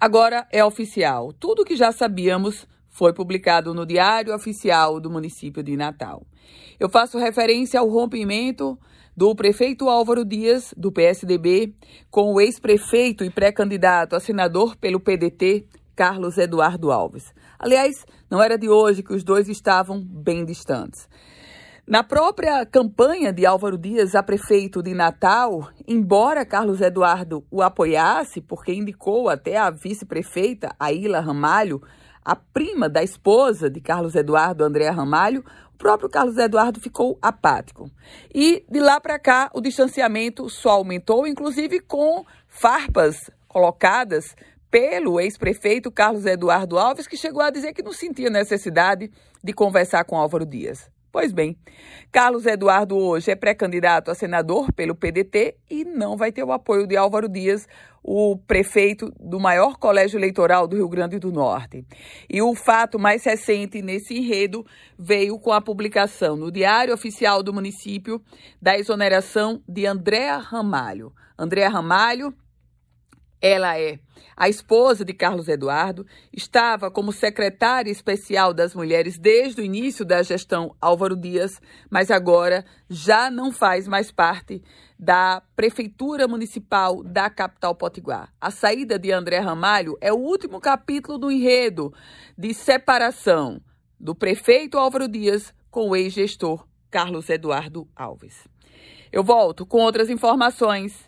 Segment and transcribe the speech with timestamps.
[0.00, 1.32] Agora é oficial.
[1.32, 6.24] Tudo que já sabíamos foi publicado no Diário Oficial do município de Natal.
[6.78, 8.78] Eu faço referência ao rompimento
[9.16, 11.74] do prefeito Álvaro Dias, do PSDB,
[12.12, 15.66] com o ex-prefeito e pré-candidato a senador pelo PDT,
[15.96, 17.34] Carlos Eduardo Alves.
[17.58, 21.08] Aliás, não era de hoje que os dois estavam bem distantes.
[21.88, 28.42] Na própria campanha de Álvaro Dias a prefeito de Natal, embora Carlos Eduardo o apoiasse,
[28.42, 31.80] porque indicou até a vice-prefeita, Aila Ramalho,
[32.22, 37.90] a prima da esposa de Carlos Eduardo, Andréa Ramalho, o próprio Carlos Eduardo ficou apático.
[38.34, 44.36] E de lá para cá, o distanciamento só aumentou, inclusive com farpas colocadas
[44.70, 49.10] pelo ex-prefeito Carlos Eduardo Alves, que chegou a dizer que não sentia necessidade
[49.42, 50.90] de conversar com Álvaro Dias.
[51.10, 51.56] Pois bem,
[52.12, 56.86] Carlos Eduardo hoje é pré-candidato a senador pelo PDT e não vai ter o apoio
[56.86, 57.66] de Álvaro Dias,
[58.02, 61.84] o prefeito do maior colégio eleitoral do Rio Grande do Norte.
[62.28, 64.66] E o fato mais recente nesse enredo
[64.98, 68.20] veio com a publicação no Diário Oficial do município
[68.60, 71.12] da exoneração de Andréa Ramalho.
[71.38, 72.34] Andréa Ramalho
[73.40, 73.98] ela é
[74.36, 80.22] a esposa de Carlos Eduardo, estava como secretária especial das mulheres desde o início da
[80.22, 84.62] gestão Álvaro Dias, mas agora já não faz mais parte
[84.96, 88.32] da Prefeitura Municipal da capital potiguar.
[88.40, 91.92] A saída de André Ramalho é o último capítulo do enredo
[92.36, 93.60] de separação
[93.98, 98.46] do prefeito Álvaro Dias com o ex-gestor Carlos Eduardo Alves.
[99.10, 101.07] Eu volto com outras informações